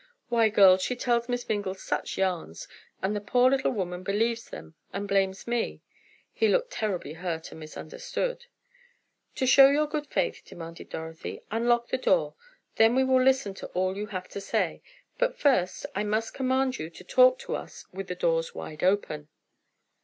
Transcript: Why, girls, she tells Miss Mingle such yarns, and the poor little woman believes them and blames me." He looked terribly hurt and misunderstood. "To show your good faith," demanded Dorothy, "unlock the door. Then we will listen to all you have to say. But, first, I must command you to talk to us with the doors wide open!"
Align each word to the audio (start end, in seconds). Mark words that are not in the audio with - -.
Why, 0.29 0.49
girls, 0.49 0.81
she 0.81 0.95
tells 0.95 1.29
Miss 1.29 1.47
Mingle 1.47 1.75
such 1.75 2.17
yarns, 2.17 2.67
and 3.03 3.15
the 3.15 3.21
poor 3.21 3.51
little 3.51 3.69
woman 3.69 4.01
believes 4.01 4.49
them 4.49 4.73
and 4.91 5.07
blames 5.07 5.45
me." 5.45 5.83
He 6.33 6.47
looked 6.47 6.71
terribly 6.71 7.13
hurt 7.13 7.51
and 7.51 7.59
misunderstood. 7.59 8.47
"To 9.35 9.45
show 9.45 9.69
your 9.69 9.85
good 9.85 10.07
faith," 10.07 10.41
demanded 10.43 10.89
Dorothy, 10.89 11.41
"unlock 11.51 11.89
the 11.89 11.99
door. 11.99 12.33
Then 12.77 12.95
we 12.95 13.03
will 13.03 13.21
listen 13.21 13.53
to 13.53 13.67
all 13.75 13.95
you 13.95 14.07
have 14.07 14.27
to 14.29 14.41
say. 14.41 14.81
But, 15.19 15.37
first, 15.37 15.85
I 15.93 16.03
must 16.03 16.33
command 16.33 16.79
you 16.79 16.89
to 16.89 17.03
talk 17.03 17.37
to 17.41 17.55
us 17.55 17.85
with 17.93 18.07
the 18.07 18.15
doors 18.15 18.55
wide 18.55 18.81
open!" 18.83 19.29